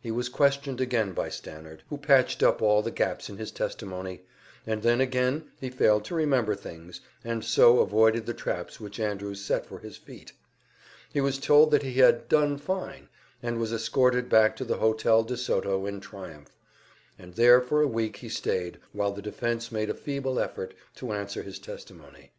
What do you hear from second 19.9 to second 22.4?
a feeble effort to answer his testimony.